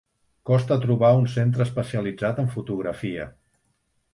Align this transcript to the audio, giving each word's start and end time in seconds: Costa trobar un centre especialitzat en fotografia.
Costa 0.49 0.77
trobar 0.85 1.11
un 1.17 1.27
centre 1.35 1.63
especialitzat 1.69 2.41
en 2.45 2.51
fotografia. 2.57 3.29